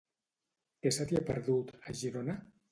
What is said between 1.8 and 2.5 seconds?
a Girona?